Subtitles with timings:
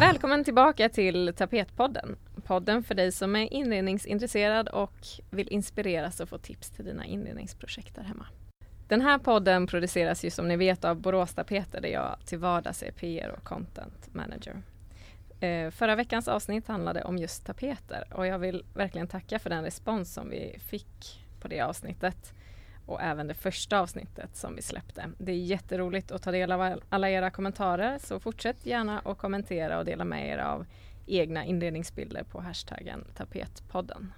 [0.00, 2.16] Välkommen tillbaka till Tapetpodden.
[2.44, 7.94] Podden för dig som är inredningsintresserad och vill inspireras och få tips till dina inredningsprojekt
[7.94, 8.26] där hemma.
[8.88, 12.82] Den här podden produceras ju som ni vet av Borås Tapeter där jag till vardags
[12.82, 14.62] är PR och content manager.
[15.40, 19.64] Eh, förra veckans avsnitt handlade om just tapeter och jag vill verkligen tacka för den
[19.64, 22.34] respons som vi fick på det avsnittet
[22.86, 25.10] och även det första avsnittet som vi släppte.
[25.18, 29.78] Det är jätteroligt att ta del av alla era kommentarer så fortsätt gärna att kommentera
[29.78, 30.66] och dela med er av
[31.06, 34.12] egna inredningsbilder på hashtaggen tapetpodden.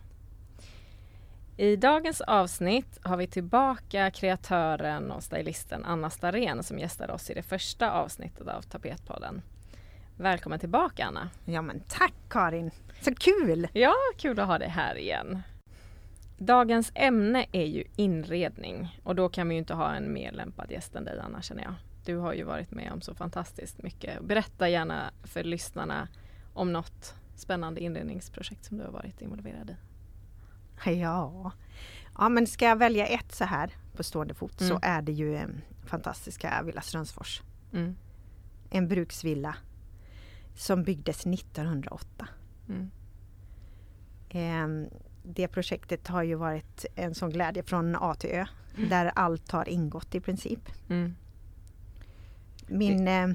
[1.57, 7.35] I dagens avsnitt har vi tillbaka kreatören och stylisten Anna Starén som gästade oss i
[7.35, 9.43] det första avsnittet av Tapetpodden.
[10.21, 11.31] Välkommen tillbaka Anna!
[11.45, 12.71] Ja men tack Karin!
[13.01, 13.69] Så kul!
[13.73, 15.43] Ja, kul att ha dig här igen.
[16.39, 20.71] Dagens ämne är ju inredning och då kan vi ju inte ha en mer lämpad
[20.71, 21.75] gäst än dig Anna känner jag.
[22.05, 24.21] Du har ju varit med om så fantastiskt mycket.
[24.23, 26.09] Berätta gärna för lyssnarna
[26.55, 29.77] om något spännande inredningsprojekt som du har varit involverad i.
[31.01, 31.53] Ja,
[32.19, 34.71] ja men ska jag välja ett så här på stående fot Mm.
[34.71, 35.47] så är det ju eh,
[35.87, 37.43] fantastiska Villa Strömsfors.
[37.73, 37.97] Mm.
[38.71, 39.57] En bruksvilla
[40.55, 42.29] som byggdes 1908.
[42.69, 42.91] Mm.
[44.29, 44.91] Eh,
[45.23, 48.47] det projektet har ju varit en sån glädje från A till Ö.
[48.89, 50.69] Där allt har ingått i princip.
[50.89, 51.15] Mm.
[52.67, 53.29] Min eh,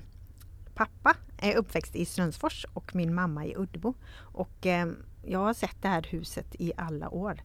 [0.73, 3.93] pappa är uppväxt i Strömsfors och min mamma i Uddebo.
[4.17, 4.87] Och eh,
[5.23, 7.41] jag har sett det här huset i alla år.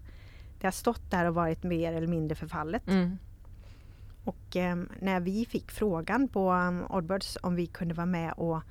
[0.60, 2.88] Det har stått där och varit mer eller mindre förfallet.
[2.88, 3.18] Mm.
[4.24, 8.62] Och eh, när vi fick frågan på um, Oddbirds om vi kunde vara med och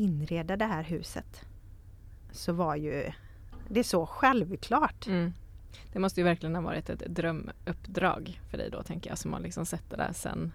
[0.00, 1.44] inreda det här huset
[2.30, 3.12] så var ju
[3.68, 5.06] det så självklart.
[5.06, 5.32] Mm.
[5.92, 9.40] Det måste ju verkligen ha varit ett drömuppdrag för dig då tänker jag som har
[9.40, 10.52] liksom sett det där sen,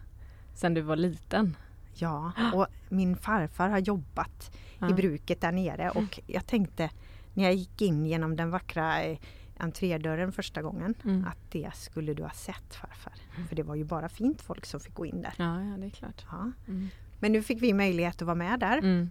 [0.56, 1.58] sen du var liten.
[1.96, 4.90] Ja, och min farfar har jobbat Ja.
[4.90, 6.90] i bruket där nere och jag tänkte
[7.34, 9.18] när jag gick in genom den vackra eh,
[9.58, 11.26] entrédörren första gången Mm.
[11.26, 13.14] att det skulle du ha sett farfar.
[13.50, 15.34] För det var ju bara fint folk som fick gå in där.
[15.38, 16.26] Ja, ja, det är klart.
[16.32, 16.52] Ja.
[16.68, 16.90] Mm.
[17.20, 19.10] Men nu fick vi möjlighet att vara med där Mm.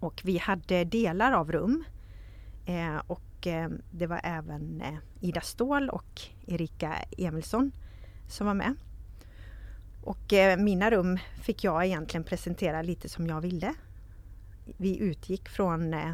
[0.00, 1.84] Och vi hade delar av rum.
[2.66, 7.72] Eh, och eh, det var även eh, Ida Ståhl och Erika Emilsson
[8.28, 8.74] som var med.
[10.02, 13.74] Och eh, mina rum fick jag egentligen presentera lite som jag ville.
[14.76, 16.12] Vi utgick från eh,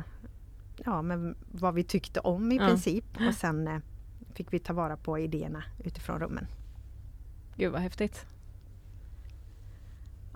[0.84, 2.66] ja, men vad vi tyckte om i Ja.
[2.66, 3.78] princip och sen eh,
[4.34, 6.46] fick vi ta vara på idéerna utifrån rummen.
[7.56, 8.26] Gud vad häftigt.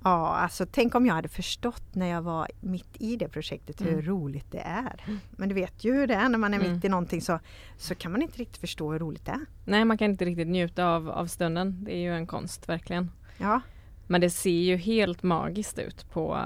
[0.09, 3.93] Ja, alltså tänk om jag hade förstått när jag var mitt i det projektet hur
[3.93, 4.03] Mm.
[4.05, 5.05] roligt det är.
[5.31, 6.73] Men du vet ju hur det är när man är Mm.
[6.73, 7.39] mitt i någonting så,
[7.77, 9.41] så kan man inte riktigt förstå hur roligt det är.
[9.65, 11.85] Nej, man kan inte riktigt njuta av, av stunden.
[11.85, 13.11] Det är ju en konst verkligen.
[13.39, 13.61] Ja,
[14.07, 16.39] Men det ser ju helt magiskt ut på,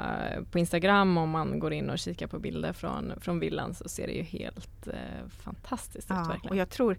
[0.50, 4.06] på Instagram om man går in och kikar på bilder från, från villan så ser
[4.06, 6.50] det ju helt eh, fantastiskt ut ja verkligen.
[6.50, 6.98] och jag tror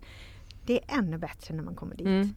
[0.66, 2.08] det är ännu bättre när man kommer dit.
[2.08, 2.34] Mm.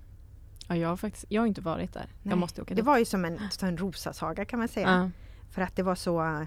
[0.69, 2.07] Ja, jag har faktiskt, jag har inte varit där.
[2.23, 2.85] Nej, Jag måste åka Det dit.
[2.85, 4.89] var ju som en, som en rosasaga kan man säga.
[4.89, 5.11] Ja.
[5.51, 6.47] För att det var så,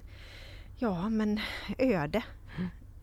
[0.77, 1.39] ja men
[1.77, 2.23] öde.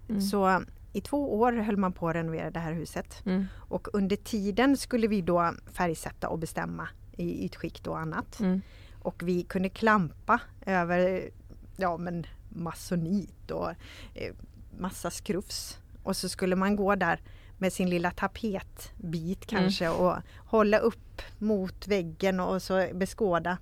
[0.09, 0.21] Mm.
[0.21, 3.23] Så i två år höll man på att renovera det här huset.
[3.27, 3.47] Mm.
[3.57, 8.41] Och under tiden skulle vi då färgsätta och bestämma i ytskikt och annat.
[8.41, 8.61] Mm.
[9.03, 11.31] Och vi kunde klampa över
[11.77, 13.71] ja, men masonit och
[14.15, 14.35] eh,
[14.79, 15.79] massa skrufs.
[16.03, 17.21] Och så skulle man gå där
[17.59, 23.59] med sin lilla tapetbit kanske och hålla upp mot väggen och så beskåda.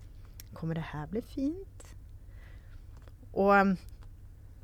[0.53, 1.95] Kommer det här bli fint?
[3.33, 3.75] Och eh,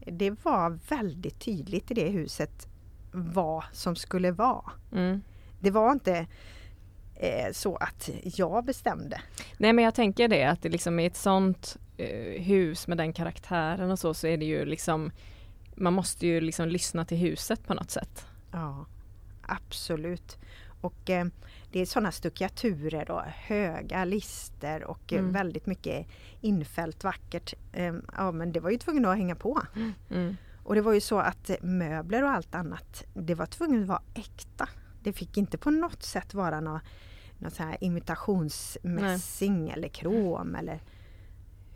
[0.00, 2.68] det var väldigt tydligt i det huset
[3.12, 4.70] vad som skulle vara.
[4.92, 5.22] Mm.
[5.60, 6.26] Det var inte
[7.14, 9.20] eh, så att jag bestämde.
[9.58, 13.12] Nej men jag tänker det att det liksom i ett sånt eh, hus med den
[13.12, 15.10] karaktären och så så är det ju liksom
[15.74, 18.26] man måste ju liksom lyssna till huset på något sätt.
[18.52, 18.86] Ja,
[19.48, 20.38] absolut.
[20.80, 21.26] Och eh,
[21.72, 25.32] det är sådana stuckaturer och höga lister och eh, Mm.
[25.32, 26.06] väldigt mycket
[26.40, 27.54] infällt vackert.
[27.72, 29.62] Eh, ja men det var ju tvungen att hänga på.
[30.10, 30.36] Mm.
[30.64, 34.02] Och det var ju så att möbler och allt annat, det var tvungen att vara
[34.14, 34.68] äkta.
[35.02, 36.82] Det fick inte på något sätt vara något,
[37.38, 40.80] något så här imitationsmässing eller krom eller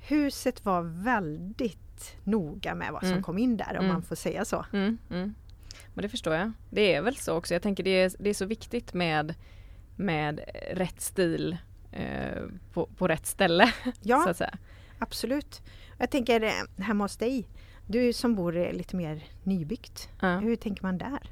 [0.09, 3.23] Huset var väldigt noga med vad som Mm.
[3.23, 3.89] kom in där om Mm.
[3.89, 4.65] man får säga så.
[5.94, 6.52] Men det förstår jag.
[6.70, 7.55] Det är väl så också.
[7.55, 9.34] Jag tänker det är, det är så viktigt med,
[9.96, 10.40] med
[10.73, 11.56] rätt stil
[11.93, 12.43] eh,
[12.73, 13.67] på, på rätt ställe.
[13.84, 14.58] så Ja, att säga.
[14.99, 15.62] absolut.
[15.99, 17.46] Jag tänker eh, hemma hos dig
[17.87, 20.38] Du som bor lite mer nybyggt, Ja.
[20.38, 21.31] hur tänker man där?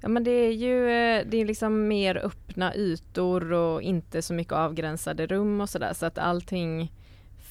[0.00, 4.34] Ja men det är ju eh, det är liksom mer öppna ytor och inte så
[4.34, 6.92] mycket avgränsade rum och sådär så att allting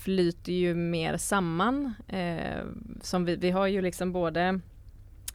[0.03, 1.93] flyter ju mer samman.
[2.07, 2.63] Eh,
[3.01, 4.59] som vi, vi har ju liksom både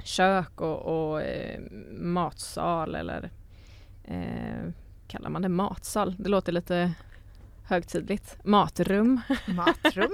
[0.05, 1.61] kök och, och eh,
[1.93, 3.31] matsal eller
[4.05, 4.71] eh,
[5.09, 6.17] kallar man det matsal?
[6.19, 6.93] Det låter lite
[7.65, 8.39] högtidligt.
[8.45, 10.11] Matrum Matrum?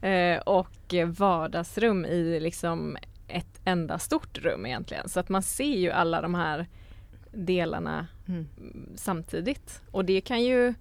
[0.10, 2.96] eh, och vardagsrum i liksom
[3.28, 5.08] ett enda stort rum egentligen.
[5.08, 6.66] Så att man ser ju alla de här
[7.32, 8.48] delarna Mm.
[8.96, 9.82] samtidigt.
[9.90, 10.74] Och det kan ju,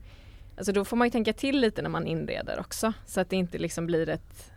[0.58, 3.36] alltså då får man ju tänka till lite när man inreder också så att det
[3.36, 4.52] inte liksom blir ett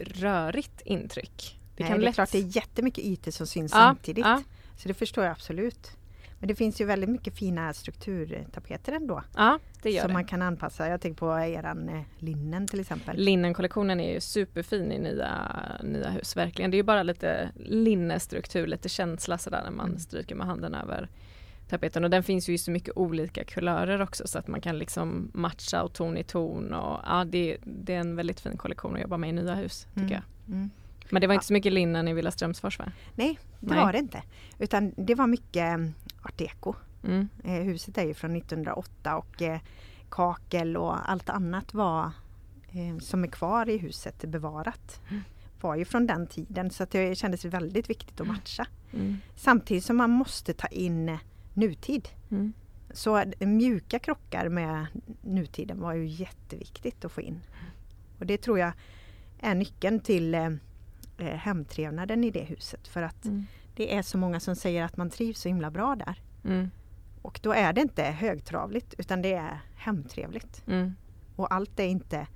[0.00, 1.60] rörigt intryck.
[1.76, 4.24] Det, kan Nej, det är lätt- klart det är jättemycket ytor som syns Ja, samtidigt.
[4.24, 4.42] ja.
[4.76, 5.90] Så det förstår jag absolut.
[6.38, 9.22] Men det finns ju väldigt mycket fina strukturtapeter ändå.
[9.36, 10.12] Ja, det gör som det.
[10.14, 10.88] man kan anpassa.
[10.88, 13.16] Jag tänker på eran eh, linnen till exempel.
[13.16, 15.50] Linnenkollektionen är ju superfin i nya,
[15.82, 16.70] nya hus, verkligen.
[16.70, 19.98] Det är ju bara lite linnestruktur, lite känsla sådär när man Mm.
[19.98, 21.08] stryker med handen över
[21.68, 22.04] tapeten.
[22.04, 25.30] Och den finns ju i så mycket olika kulörer också så att man kan liksom
[25.34, 26.74] matcha och ton i ton.
[26.74, 29.86] Och, ja, det, det är en väldigt fin kollektion att jobba med i nya hus
[29.94, 30.12] tycker Mm.
[30.12, 30.54] jag.
[30.56, 30.70] Mm.
[31.14, 32.92] Men det var inte så mycket linnen i Villa Strömsfors va?
[33.14, 33.84] Nej, det Nej.
[33.84, 34.22] var det inte.
[34.58, 35.86] Utan det var mycket eh,
[36.22, 36.74] art deco.
[37.04, 37.28] Mm.
[37.44, 39.60] Eh, huset är ju från 1908 och eh,
[40.10, 42.10] kakel och allt annat var
[42.70, 45.00] eh, som är kvar i huset bevarat.
[45.10, 45.22] Mm.
[45.60, 48.66] Var ju från den tiden så att det kändes väldigt viktigt att matcha.
[48.92, 49.16] Mm.
[49.36, 51.18] Samtidigt som man måste ta in
[51.52, 52.08] nutid.
[52.30, 52.52] Mm.
[52.90, 54.86] Så mjuka krockar med
[55.22, 57.40] nutiden var ju jätteviktigt att få in.
[58.18, 58.72] Och det tror jag
[59.40, 60.58] är nyckeln till
[61.18, 62.88] eh, hemtrevnaden i det huset.
[62.88, 63.46] För att Mm.
[63.76, 66.22] det är så många som säger att man trivs så himla bra där.
[66.44, 66.70] Mm.
[67.22, 70.62] Och då är det inte högtravligt utan det är hemtrevligt.
[70.66, 70.94] Mm.
[71.36, 72.26] Och allt är inte,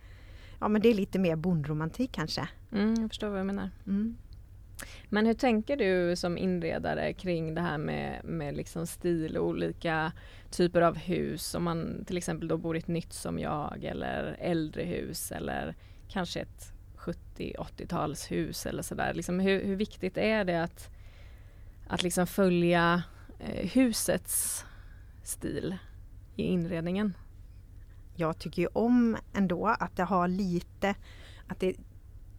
[0.60, 2.48] ja men det är lite mer bondromantik kanske.
[2.72, 3.70] Mm, jag förstår vad jag menar.
[3.86, 4.16] Mm.
[5.08, 10.12] Men hur tänker du som inredare kring det här med, med liksom stil och olika
[10.50, 11.54] typer av hus?
[11.54, 15.74] Om man till exempel då bor i ett nytt som jag eller äldre hus eller
[16.08, 16.72] kanske ett
[17.12, 19.14] 70-80-talshus eller sådär.
[19.14, 20.90] Liksom hur, hur viktigt är det att,
[21.86, 23.02] att liksom följa
[23.38, 24.64] eh, husets
[25.22, 25.76] stil
[26.36, 27.14] i inredningen?
[28.16, 30.94] Jag tycker ju om ändå att det har lite,
[31.46, 31.76] att det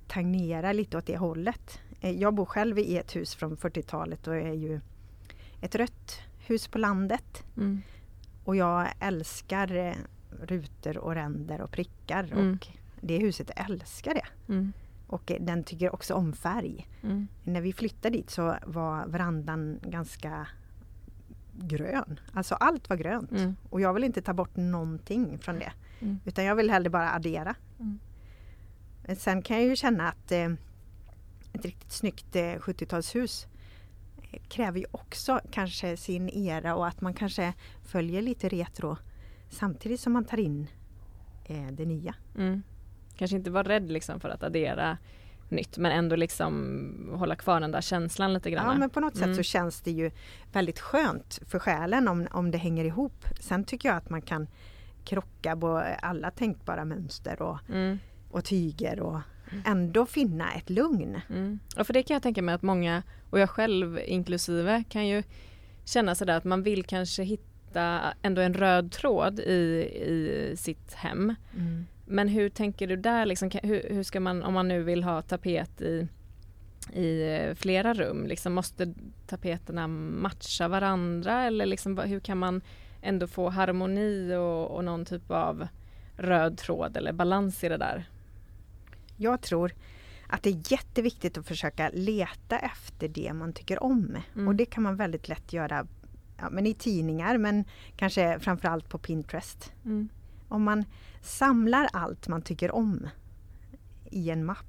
[0.08, 1.80] tangerar lite åt det hållet.
[2.02, 4.80] Eh, Jag bor själv i ett hus från 40-talet och är ju
[5.62, 7.44] ett rött hus på landet.
[7.58, 7.82] Mm.
[8.44, 9.94] Och jag älskar eh,
[10.42, 12.54] rutor och ränder och prickar Mm.
[12.54, 12.68] och
[13.02, 14.54] det huset älskar det.
[14.54, 14.74] Mm.
[15.08, 16.88] Och den tycker också om färg.
[17.04, 17.28] Mm.
[17.44, 20.48] När vi flyttade dit så var verandan ganska
[21.54, 22.20] grön.
[22.34, 23.32] Alltså allt var grönt.
[23.32, 23.56] Mm.
[23.70, 25.72] Och jag vill inte ta bort någonting från det.
[26.00, 26.20] Mm.
[26.26, 27.56] Utan jag vill hellre bara addera.
[27.80, 28.00] Mm.
[29.06, 30.50] Men Sen kan jag ju känna att eh,
[31.54, 33.48] ett riktigt snyggt eh, 70-talshus
[34.32, 37.54] eh, kräver ju också kanske sin era och att man kanske
[37.84, 38.98] följer lite retro
[39.50, 40.68] samtidigt som man tar in
[41.46, 42.16] eh, det nya.
[42.38, 42.64] Mm.
[43.20, 44.98] Kanske inte vara rädd liksom för att addera
[45.50, 48.66] nytt men ändå liksom hålla kvar den där känslan lite grann.
[48.68, 49.36] Ja men på något sätt Mm.
[49.36, 50.12] så känns det ju
[50.52, 53.26] väldigt skönt för själen om, om det hänger ihop.
[53.40, 54.48] Sen tycker jag att man kan
[55.06, 58.00] krocka på alla tänkbara mönster och, Mm.
[58.32, 59.20] och tyger och
[59.66, 61.22] ändå finna ett lugn.
[61.30, 61.60] Mm.
[61.78, 65.24] Och för det kan jag tänka mig att många, och jag själv inklusive, kan ju
[65.86, 69.54] känna sådär att man vill kanske hitta ändå en röd tråd i,
[70.06, 71.36] i sitt hem.
[72.12, 75.22] Men hur tänker du där liksom, hur, hur ska man, om man nu vill ha
[75.22, 76.08] tapet i,
[76.94, 78.94] i eh, flera rum, liksom måste
[79.28, 82.62] tapeterna matcha varandra eller liksom, hur kan man
[83.02, 85.68] ändå få harmoni och, och någon typ av
[86.18, 88.10] röd tråd eller balans i det där?
[89.18, 89.74] Jag tror
[90.28, 94.18] att det är jätteviktigt att försöka leta efter det man tycker om.
[94.34, 94.48] Mm.
[94.48, 95.88] Och det kan man väldigt lätt göra
[96.38, 99.74] ja, men i tidningar men kanske framförallt på Pinterest.
[99.86, 100.10] Mm.
[100.50, 100.86] Om man
[101.22, 103.10] samlar allt man tycker om
[104.12, 104.66] i en mapp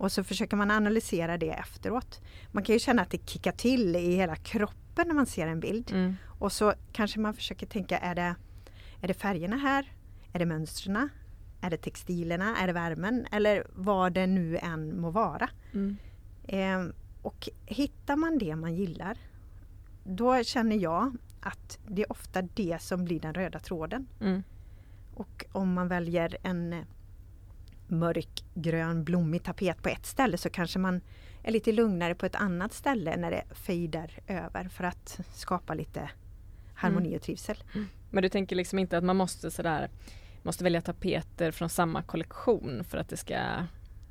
[0.00, 2.20] och så försöker man analysera det efteråt.
[2.52, 5.60] Man kan ju känna att det kickar till i hela kroppen när man ser en
[5.60, 5.90] bild.
[5.92, 6.16] Mm.
[6.26, 8.34] Och så kanske man försöker tänka, är det,
[9.00, 9.92] är det färgerna här?
[10.32, 11.08] Är det mönstren?
[11.60, 12.56] Är det textilerna?
[12.56, 13.26] Är det värmen?
[13.32, 15.50] Eller vad det nu än må vara.
[15.72, 15.96] Mm.
[16.42, 19.18] Eh, och hittar man det man gillar,
[20.04, 24.06] då känner jag att det är ofta det som blir den röda tråden.
[24.20, 24.42] Mm.
[25.20, 26.80] Och om man väljer en eh,
[27.86, 31.00] mörkgrön blommig tapet på ett ställe så kanske man
[31.42, 36.10] är lite lugnare på ett annat ställe när det fejdar över för att skapa lite
[36.74, 37.64] harmoni och trivsel.
[38.10, 39.90] Men du tänker liksom inte att man måste sådär
[40.42, 43.66] måste välja tapeter från samma kollektion för att det ska Nej,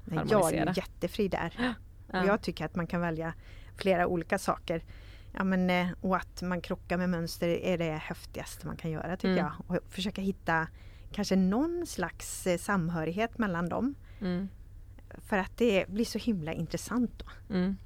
[0.06, 0.62] jag harmonisera.
[0.64, 1.76] är ju jättefri där.
[2.12, 2.26] Ja.
[2.26, 3.34] Jag tycker att man kan välja
[3.78, 4.84] flera olika saker.
[5.34, 9.18] Ja, men, eh, och att man krockar med mönster är det häftigaste man kan göra
[9.18, 9.46] tycker Mm.
[9.46, 9.54] jag.
[9.78, 10.68] Och försöka hitta
[11.12, 13.96] kanske någon slags eh, samhörighet mellan dem.
[14.22, 14.50] Mm.
[15.18, 17.56] För att det blir så himla intressant då.
[17.56, 17.78] Mm.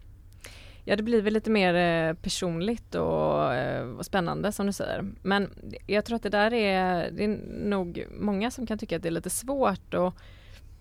[0.86, 5.06] Ja, det blir väl lite mer eh, personligt och, eh, och spännande som du säger.
[5.22, 5.50] Men
[5.88, 9.10] jag tror att det där är, det är nog många som kan tycka att det
[9.10, 10.14] är lite svårt att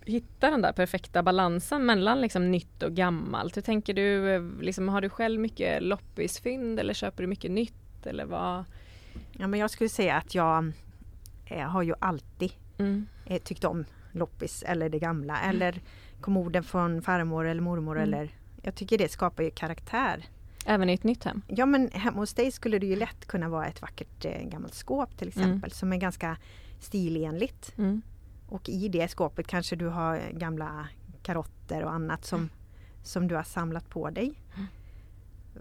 [0.05, 3.57] hitta den där perfekta balansen mellan liksom nytt och gammalt.
[3.57, 4.41] Hur tänker du?
[4.61, 8.07] Liksom, har du själv mycket loppisfynd eller köper du mycket nytt?
[8.07, 8.65] Eller vad?
[9.33, 10.73] Ja, men jag skulle säga att jag
[11.53, 13.07] eh, har ju alltid Mm.
[13.27, 15.81] eh, tyckt om loppis eller det gamla eller
[16.21, 18.09] kommoden från farmor eller mormor Mm.
[18.09, 18.31] eller
[18.63, 20.25] jag tycker det skapar ju karaktär.
[20.67, 21.43] Även i ett nytt hem?
[21.49, 24.75] Ja men hemma hos dig skulle det ju lätt kunna vara ett vackert eh, gammalt
[24.75, 26.37] skåp till exempel som är ganska
[26.81, 27.75] stilenligt.
[27.79, 28.03] Mm.
[28.49, 30.89] Och i det skåpet kanske du har gamla
[31.23, 32.49] karotter och annat som,
[33.03, 34.33] som du har samlat på dig.
[34.55, 34.67] Mm.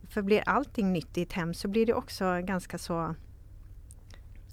[0.09, 3.15] För blir allting nytt i ett hem så blir det också ganska så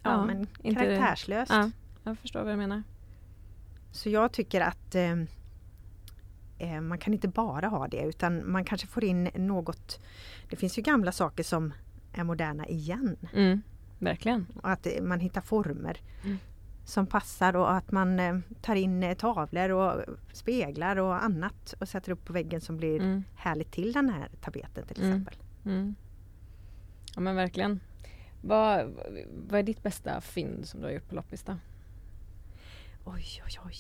[0.02, 1.52] ja, Ja, men inte- karaktärslöst.
[1.52, 1.70] Ja,
[2.04, 2.82] jag förstår vad jag menar.
[3.92, 5.12] Så jag tycker att eh,
[6.58, 10.00] eh, man kan inte bara ha det utan man kanske får in något.
[10.50, 11.72] Det finns ju gamla saker som
[12.12, 13.16] är moderna igen.
[13.34, 13.62] Mm.
[13.98, 14.46] Verkligen.
[14.62, 16.38] Och att eh, man hittar former Mm.
[16.84, 21.88] som passar och att man eh, tar in eh, tavlor och speglar och annat och
[21.88, 23.24] sätter upp på väggen som blir Mm.
[23.36, 25.08] härligt till den här tapeten till Mm.
[25.10, 25.36] exempel.
[25.64, 25.94] Mm.
[27.14, 27.80] Ja men verkligen.
[28.40, 28.86] Vad,
[29.48, 31.56] vad är ditt bästa fynd som du har gjort på loppis då?
[33.04, 33.76] Oj, oj, oj.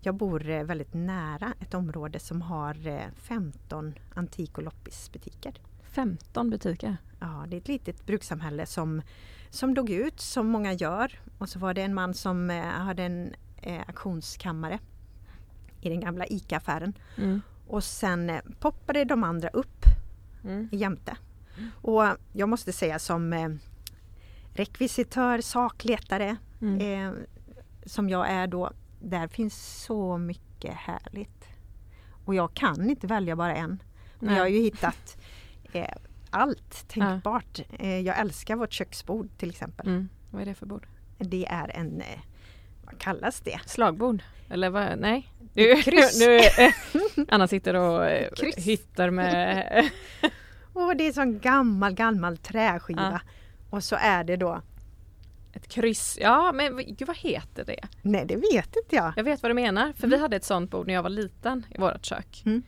[0.00, 5.60] Jag bor eh, väldigt nära ett område som har eh, 15 antik och loppisbutiker.
[5.82, 6.96] 15 butiker.
[7.20, 9.02] Ja, det är ett litet brukssamhälle som,
[9.50, 11.20] som dog ut, som många gör.
[11.38, 14.78] Och så var det en man som eh, hade en eh, auktionskammare
[15.80, 16.92] i den gamla ICA-affären.
[17.16, 17.40] Mm.
[17.66, 19.84] Och sen eh, poppade de andra upp
[20.44, 20.68] Mm.
[20.72, 21.16] jämte.
[21.82, 23.48] Och jag måste säga som eh,
[24.52, 26.80] rekvisitör, sakletare Mm.
[27.08, 27.12] eh,
[27.86, 28.70] som jag är då,
[29.00, 31.44] där finns så mycket härligt.
[32.24, 33.68] Och jag kan inte välja bara en.
[34.18, 34.34] Men Nej.
[34.36, 35.16] jag har ju hittat
[35.72, 35.88] eh,
[36.30, 37.60] allt tänkbart.
[37.78, 39.86] Eh, jag älskar vårt köksbord till exempel.
[39.88, 40.08] Mm.
[40.30, 40.86] Vad är det för bord?
[41.18, 42.20] Det är en, eh,
[42.84, 43.60] vad kallas det?
[43.66, 44.22] Slagbord?
[44.48, 44.98] Eller vad?
[44.98, 45.32] Nej?
[45.54, 46.20] Du, Kryss.
[46.20, 46.40] nu,
[47.28, 48.56] Anna sitter och eh, Kryss.
[48.56, 49.90] hittar med...
[50.74, 53.20] Och det är sån gammal, gammal träskiva.
[53.70, 54.60] Och så är det då,
[55.52, 56.18] Ett kryss.
[56.20, 57.80] Ja men gud vad heter det?
[58.02, 59.12] nej det vet inte jag.
[59.16, 61.66] Jag vet vad du menar för vi hade ett sånt bord när jag var liten
[61.70, 62.42] i vårt kök.
[62.46, 62.62] Mm.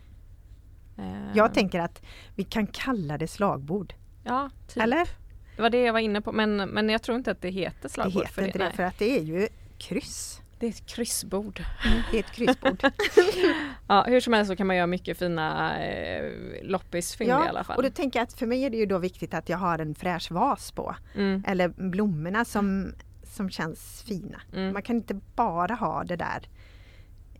[0.98, 2.02] Eh, Jag tänker att
[2.34, 3.94] vi kan kalla det slagbord.
[4.24, 4.82] Ja, typ.
[4.82, 5.08] Eller?
[5.56, 7.78] Det var det jag var inne på men, men jag tror inte att det heter
[7.82, 8.46] Det slagbord heter för det.
[8.48, 8.76] inte det Nej.
[8.76, 9.48] för att det är ju
[9.78, 10.40] kryss.
[10.58, 11.62] Det är ett kryssbord.
[12.10, 12.82] Det är ett kryssbord.
[13.88, 16.32] Ja, hur som helst så kan man göra mycket fina eh,
[16.62, 17.76] loppisfynd i alla fall.
[17.76, 19.78] och då tänker jag att för mig är det ju då viktigt att jag har
[19.78, 20.96] en fräsch vas på.
[21.14, 24.40] Mm, Eller blommorna som, som känns fina.
[24.52, 24.72] mm.
[24.72, 26.48] Man kan inte bara ha det där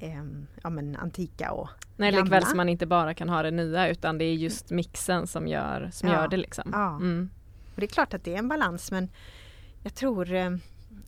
[0.01, 2.25] ehm, ja, men antika och Nej, gamla.
[2.25, 5.49] likväl som man inte bara kan ha det nya utan det är just mixen som
[5.49, 6.71] gör, som Ja, gör det liksom.
[6.73, 6.97] ja.
[6.97, 7.31] Mm,
[7.75, 9.09] Och det är klart att det är en balans men
[9.83, 10.51] jag tror eh,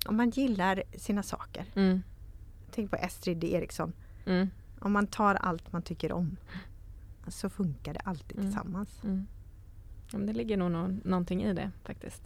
[0.07, 1.65] om man gillar sina saker.
[1.75, 2.03] mm,
[2.71, 3.93] Tänk på Estrid Eriksson.
[4.27, 4.51] mm,
[4.81, 6.37] Om man tar allt man tycker om
[7.29, 8.47] så funkar det alltid Mm.
[8.51, 9.01] tillsammans.
[9.05, 9.27] mm.
[10.13, 12.23] Ja, det ligger nog nå- någonting i det faktiskt.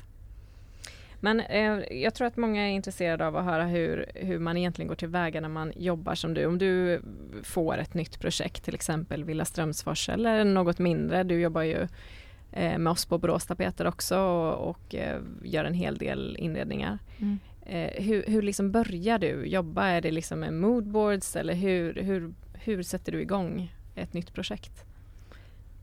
[1.20, 4.88] Men eh, jag tror att många är intresserade av att höra hur, hur man egentligen
[4.88, 6.46] går tillväga när man jobbar som du.
[6.46, 7.02] Om du
[7.42, 11.22] får ett nytt projekt, till exempel Villa Strömsfors eller något mindre.
[11.22, 11.88] Du jobbar ju
[12.52, 16.98] eh, med oss på Borås Tapeter också och, och eh, gör en hel del inredningar.
[17.18, 17.38] Mm.
[17.66, 19.86] Eh, hur, hur liksom börjar du jobba?
[19.86, 24.84] Är det liksom med moodboards eller hur, hur, hur sätter du igång ett nytt projekt?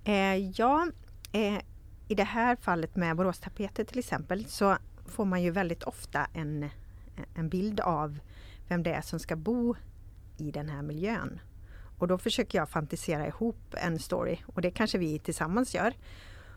[0.04, 0.88] Eh, ja,
[1.32, 1.58] eh,
[2.08, 6.70] i det här fallet med Boråstapeter till exempel så får man ju väldigt ofta en,
[7.36, 8.20] en bild av
[8.68, 9.76] vem det är som ska bo
[10.38, 11.40] i den här miljön.
[11.98, 15.94] Och då försöker jag fantisera ihop en story och det kanske vi tillsammans gör.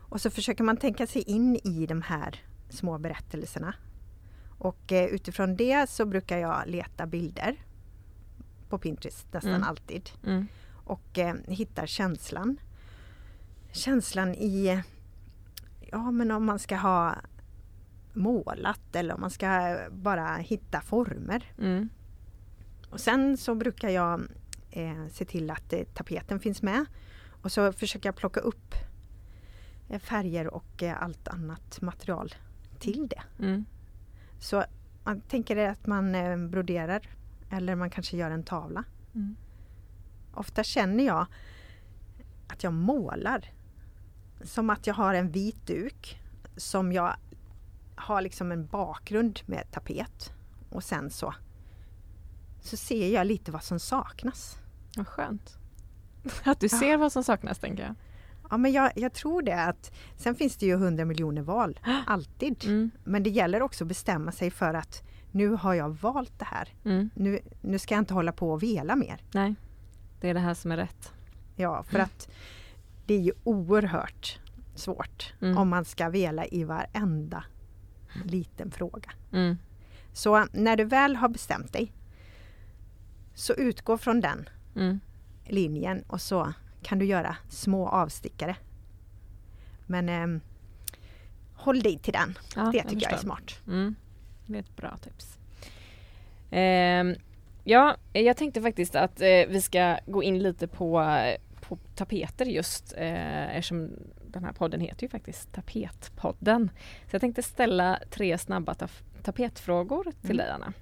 [0.09, 3.75] Och så försöker man tänka sig in i de här små berättelserna.
[4.62, 7.57] Och eh, utifrån det så brukar jag leta bilder
[8.69, 9.69] på Pinterest nästan Mm.
[9.69, 10.47] alltid Mm.
[10.85, 12.57] och eh, hittar känslan.
[13.73, 14.83] Känslan i,
[15.90, 17.16] ja men om man ska ha
[18.12, 21.52] målat eller om man ska bara hitta former.
[21.59, 21.88] Mm.
[22.90, 24.23] Och sen så brukar jag
[24.71, 26.85] eh, se till att eh, tapeten finns med.
[27.42, 28.75] Och så försöker jag plocka upp
[29.88, 32.35] eh, färger och allt annat material
[32.78, 33.23] till det.
[34.42, 34.64] Så
[35.04, 37.08] man tänker att man eh, broderar
[37.50, 38.84] eller man kanske gör en tavla.
[39.14, 39.37] Mm.
[40.34, 41.26] Ofta känner jag
[42.49, 43.52] att jag målar.
[44.44, 46.20] Som att jag har en vit duk
[46.56, 47.16] som jag
[47.96, 50.32] har liksom en bakgrund med tapet.
[50.70, 51.34] Och sen så,
[52.61, 54.58] så ser jag lite vad som saknas.
[54.96, 55.58] Vad skönt.
[56.44, 57.94] Att du ser vad som saknas tänker jag.
[58.52, 62.64] Ja men jag, jag tror det att sen finns det ju hundra miljoner val, alltid.
[62.64, 62.90] Mm.
[63.04, 66.68] Men det gäller också att bestämma sig för att nu har jag valt det här.
[66.85, 67.11] Mm.
[67.14, 69.21] Nu, nu ska jag inte hålla på och vela mer.
[69.35, 69.54] Nej,
[70.21, 71.12] det är det här som är rätt.
[71.56, 72.28] Ja, för att
[73.06, 74.40] det är ju oerhört
[74.75, 75.59] svårt Mm.
[75.59, 77.44] om man ska vela i varenda
[78.25, 79.11] liten fråga.
[79.32, 79.56] Mm.
[80.12, 81.92] Så när du väl har bestämt dig
[83.35, 85.00] så utgå från den Mm.
[85.44, 88.56] linjen och så kan du göra små avstickare.
[89.86, 90.40] Men ehm,
[91.54, 92.38] håll dig till den.
[92.56, 93.60] Ja, det tycker jag, är smart.
[93.66, 93.94] Mm.
[94.46, 95.38] Det är ett bra tips.
[96.50, 97.14] Ehm,
[97.64, 101.16] ja, jag tänkte faktiskt att eh, vi ska gå in lite på,
[101.60, 103.90] på tapeter just eh, eftersom
[104.26, 106.70] den här podden heter ju faktiskt Tapetpodden.
[107.10, 110.36] Så jag tänkte ställa tre snabba taf- tapetfrågor till Mm.
[110.36, 110.72] dig Anna.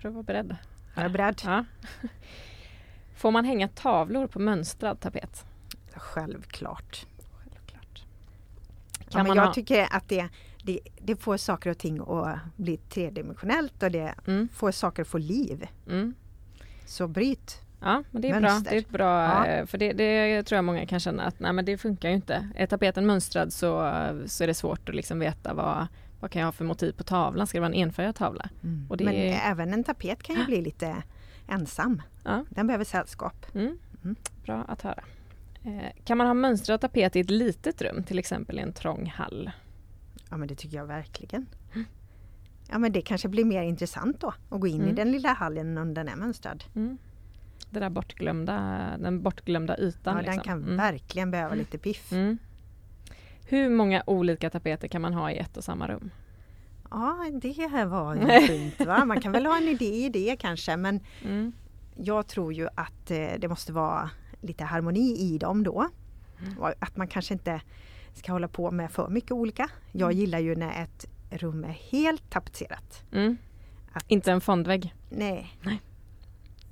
[0.00, 0.56] För att vara beredd.
[0.94, 1.40] Jag är beredd.
[1.44, 1.64] Ja.
[3.16, 5.44] Får man hänga tavlor på mönstrad tapet?
[5.94, 7.06] Självklart.
[7.32, 8.04] Självklart.
[8.98, 9.54] Ja, Kan men man jag ha...
[9.54, 10.28] tycker att det,
[10.62, 15.08] det, det får saker och ting att bli tredimensionellt och det Mm, får saker att
[15.08, 15.66] få liv.
[15.90, 16.14] mm.
[16.86, 17.60] Så bryt.
[17.80, 18.50] Ja, men det är bra.
[18.50, 18.70] Mönster.
[18.70, 19.46] Det är ett bra Ja.
[19.46, 22.14] eh, för det, det tror jag många kan känna att nej men det funkar ju
[22.14, 22.48] inte.
[22.56, 23.68] Är tapeten mönstrad så,
[24.26, 25.86] så är det svårt att liksom veta vad,
[26.20, 27.46] vad kan jag ha för motiv på tavlan?
[27.46, 28.48] Ska det vara en enfärgad tavla?
[28.96, 30.96] Det Men är- även en tapet kan ju bli lite
[31.48, 32.02] ensam.
[32.24, 32.44] Ja.
[32.50, 33.46] Den behöver sällskap.
[33.54, 33.78] Mm.
[34.04, 34.16] Mm.
[34.44, 35.04] Bra att höra.
[35.64, 39.06] Eh, kan man ha mönstrad tapet i ett litet rum, till exempel i en trång
[39.16, 39.50] hall?
[40.30, 41.46] Ja men det tycker jag verkligen.
[42.70, 44.94] Ja men det kanske blir mer intressant då att gå in i Mm.
[44.94, 46.64] den lilla hallen om den är mönstrad.
[46.74, 46.98] Mm.
[47.70, 50.16] Det där bortglömda, den bortglömda ytan.
[50.16, 50.42] Ja, den liksom.
[50.42, 50.76] kan Mm.
[50.76, 52.12] verkligen behöva lite piff.
[52.12, 52.38] Mm.
[53.48, 56.10] Hur många olika tapeter kan man ha i ett och samma rum?
[56.98, 59.04] Ja det här var ju fint va.
[59.04, 61.52] Man kan väl ha en idé i det kanske men Mm.
[61.96, 65.88] jag tror ju att eh, det måste vara lite harmoni i dem då.
[66.40, 66.74] Mm.
[66.78, 67.60] Att man kanske inte
[68.14, 69.68] ska hålla på med för mycket olika.
[69.92, 70.18] Jag Mm.
[70.20, 73.04] gillar ju när ett rum är helt tapetserat.
[73.12, 73.36] Mm.
[74.08, 74.94] Inte en fondvägg?
[75.10, 75.56] Nej.
[75.62, 75.80] Nej.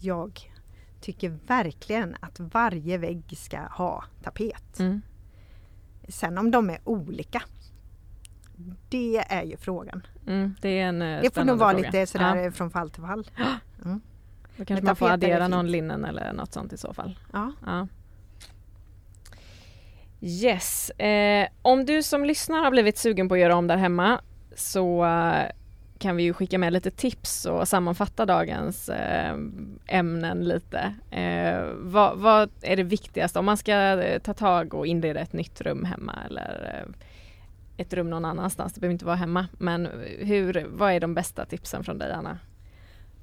[0.00, 0.52] Jag
[1.00, 4.78] tycker verkligen att varje vägg ska ha tapet.
[4.80, 5.02] Mm.
[6.08, 7.42] Sen om de är olika.
[8.88, 10.06] Det är ju frågan.
[10.26, 11.86] Mm, det är en eh, Det får nog vara fråga.
[11.90, 13.30] lite sådär Ja, från fall till fall.
[14.56, 17.18] då kanske man får addera någon linnen eller något sånt i så fall.
[17.32, 17.52] Ja.
[17.66, 17.88] Ja.
[20.20, 24.20] Yes, eh, om du som lyssnar har blivit sugen på att göra om där hemma
[24.56, 25.50] så eh,
[25.98, 29.34] kan vi ju skicka med lite tips och sammanfatta dagens eh,
[29.86, 30.94] ämnen lite.
[31.10, 35.32] Eh, vad, vad är det viktigaste om man ska eh, ta tag och inreda ett
[35.32, 36.92] nytt rum hemma eller eh,
[37.76, 39.48] ett rum någon annanstans, det behöver inte vara hemma.
[39.58, 39.86] Men
[40.18, 42.38] hur, vad är de bästa tipsen från dig Anna?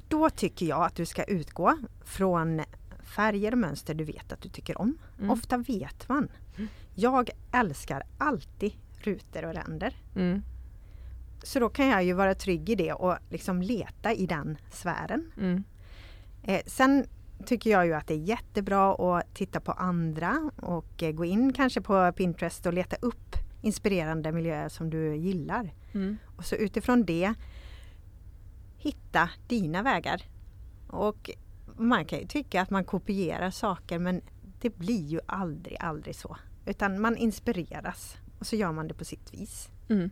[0.08, 2.62] Då tycker jag att du ska utgå från
[3.04, 4.98] färger och mönster du vet att du tycker om.
[5.18, 5.30] Mm.
[5.30, 6.32] Ofta vet man.
[6.96, 9.96] Jag älskar alltid rutor och ränder.
[10.16, 10.42] Mm,
[11.44, 15.32] Så då kan jag ju vara trygg i det och liksom leta i den sfären.
[15.38, 15.64] mm,
[16.44, 17.06] Eh, sen
[17.46, 21.54] tycker jag ju att det är jättebra att titta på andra och eh, gå in
[21.54, 25.74] kanske på Pinterest och leta upp inspirerande miljöer som du gillar.
[25.94, 27.34] mm, Och så utifrån det
[28.78, 30.22] hitta dina vägar.
[30.88, 31.30] Och
[31.78, 34.22] man kan ju tycka att man kopierar saker men
[34.62, 36.38] det blir ju aldrig, aldrig så.
[36.66, 39.70] Utan man inspireras och så gör man det på sitt vis.
[39.90, 40.10] mm.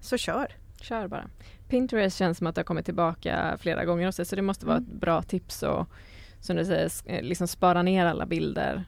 [0.00, 0.56] Så kör!
[0.80, 1.28] Kör bara.
[1.68, 4.76] Pinterest känns som att det har kommit tillbaka flera gånger också så det måste vara
[4.76, 4.88] Mm.
[4.94, 5.86] ett bra tips och
[6.40, 8.84] som du säger, eh, liksom spara ner alla bilder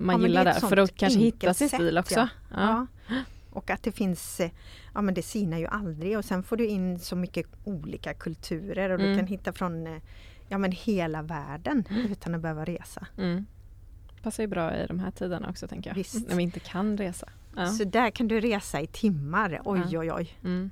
[0.00, 2.28] man Ja, gillar där för att kanske hitta sin stil sätt, också.
[2.54, 2.86] Ja.
[3.08, 3.14] Ja.
[3.50, 4.50] Och att det finns, eh,
[4.94, 8.90] ja men det sinar ju aldrig och sen får du in så mycket olika kulturer
[8.90, 9.18] och du Mm.
[9.18, 10.02] kan hitta från eh,
[10.48, 13.06] ja men hela världen utan att behöva resa.
[13.18, 13.46] Mm.
[14.22, 15.94] Passar ju bra i de här tiderna också tänker jag.
[15.94, 16.28] Visst.
[16.28, 17.28] När vi inte kan resa.
[17.56, 17.66] Ja.
[17.66, 19.98] Så där kan du resa i timmar, oj Ja.
[20.00, 20.36] oj oj.
[20.44, 20.70] Mm.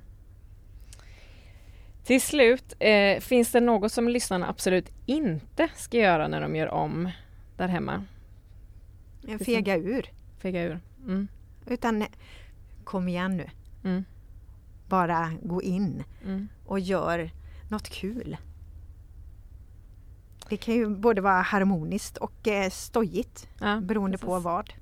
[2.03, 6.67] Till slut, eh, finns det något som lyssnarna absolut inte ska göra när de gör
[6.67, 7.09] om
[7.57, 8.03] där hemma?
[9.45, 10.05] Fega ur.
[10.37, 10.79] Fega ur.
[11.05, 11.27] Mm.
[11.65, 12.05] Utan
[12.83, 13.49] kom igen nu,
[13.83, 14.03] Mm.
[14.87, 16.47] bara gå in Mm.
[16.65, 17.29] och gör
[17.69, 18.37] något kul.
[20.49, 24.45] Det kan ju både vara harmoniskt och eh, stojigt Ja, beroende på precis.
[24.45, 24.73] vad.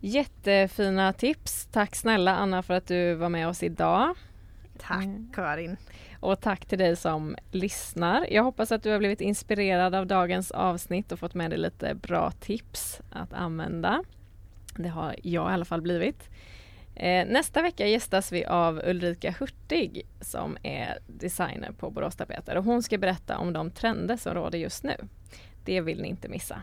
[0.00, 1.68] Jättefina tips.
[1.72, 4.14] Tack snälla Anna för att du var med oss idag.
[4.78, 5.30] Tack Mm.
[5.34, 5.76] Karin!
[6.24, 8.26] Och tack till dig som lyssnar.
[8.30, 11.94] Jag hoppas att du har blivit inspirerad av dagens avsnitt och fått med dig lite
[11.94, 14.04] bra tips att använda.
[14.76, 16.28] Det har jag i alla fall blivit.
[16.94, 22.64] Eh, nästa vecka gästas vi av Ulrika Hurtig som är designer på Borås Tapeter och
[22.64, 24.96] hon ska berätta om de trender som råder just nu.
[25.64, 26.62] Det vill ni inte missa.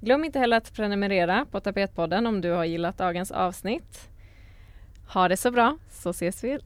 [0.00, 4.08] Glöm inte heller att prenumerera på Tapetpodden om du har gillat dagens avsnitt.
[5.08, 6.58] Ha det så bra så ses vi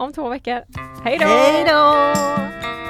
[0.00, 0.62] om två veckor.
[1.04, 1.26] Hej då!
[1.26, 2.89] Hej då!